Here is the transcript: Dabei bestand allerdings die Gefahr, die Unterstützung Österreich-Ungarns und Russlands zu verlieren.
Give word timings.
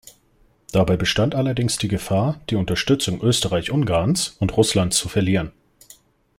Dabei 0.71 0.97
bestand 0.97 1.35
allerdings 1.35 1.77
die 1.77 1.87
Gefahr, 1.87 2.41
die 2.49 2.55
Unterstützung 2.55 3.21
Österreich-Ungarns 3.21 4.29
und 4.39 4.57
Russlands 4.57 4.97
zu 4.97 5.09
verlieren. 5.09 5.51